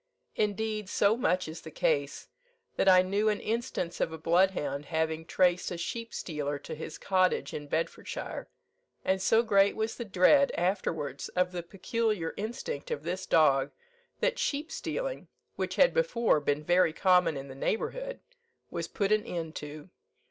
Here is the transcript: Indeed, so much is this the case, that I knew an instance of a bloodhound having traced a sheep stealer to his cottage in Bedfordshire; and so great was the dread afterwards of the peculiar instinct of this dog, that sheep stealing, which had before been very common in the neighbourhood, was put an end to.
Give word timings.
Indeed, 0.35 0.89
so 0.89 1.15
much 1.15 1.47
is 1.47 1.57
this 1.59 1.65
the 1.65 1.69
case, 1.69 2.27
that 2.75 2.89
I 2.89 3.03
knew 3.03 3.29
an 3.29 3.39
instance 3.39 4.01
of 4.01 4.11
a 4.11 4.17
bloodhound 4.17 4.85
having 4.85 5.25
traced 5.25 5.69
a 5.69 5.77
sheep 5.77 6.11
stealer 6.11 6.57
to 6.57 6.73
his 6.73 6.97
cottage 6.97 7.53
in 7.53 7.67
Bedfordshire; 7.67 8.49
and 9.05 9.21
so 9.21 9.43
great 9.43 9.75
was 9.75 9.93
the 9.97 10.03
dread 10.03 10.51
afterwards 10.57 11.29
of 11.29 11.51
the 11.51 11.61
peculiar 11.61 12.33
instinct 12.35 12.89
of 12.89 13.03
this 13.03 13.27
dog, 13.27 13.69
that 14.21 14.39
sheep 14.39 14.71
stealing, 14.71 15.27
which 15.55 15.75
had 15.75 15.93
before 15.93 16.39
been 16.39 16.63
very 16.63 16.93
common 16.93 17.37
in 17.37 17.47
the 17.47 17.53
neighbourhood, 17.53 18.21
was 18.71 18.87
put 18.87 19.11
an 19.11 19.23
end 19.23 19.53
to. 19.57 19.91